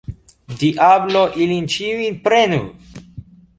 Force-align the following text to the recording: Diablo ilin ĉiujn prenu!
Diablo 0.61 1.21
ilin 1.45 1.69
ĉiujn 1.75 2.19
prenu! 2.27 2.61